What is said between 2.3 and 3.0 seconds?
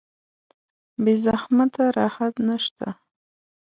نشته.